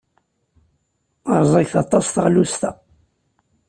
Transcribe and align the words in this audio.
Rẓaget 1.39 1.73
aṭas 1.81 2.05
teɣlust-a. 2.13 2.71